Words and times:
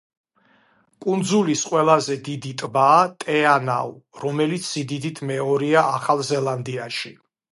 კუნძულის 1.05 1.61
ყველაზე 1.73 2.15
დიდი 2.29 2.53
ტბაა 2.61 3.03
ტე-ანაუ, 3.23 3.93
რომელიც 4.23 4.65
სიდიდით 4.69 5.23
მეორეა 5.33 5.87
ახალ 5.99 6.27
ზელანდიაში. 6.31 7.15